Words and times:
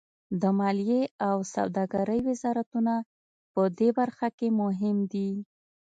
د 0.41 0.43
مالیې 0.59 1.01
او 1.29 1.37
سوداګرۍ 1.55 2.19
وزارتونه 2.29 2.93
پدې 3.53 3.89
برخه 3.99 4.27
کې 4.37 4.47
مهم 4.61 4.97
دي 5.11 5.29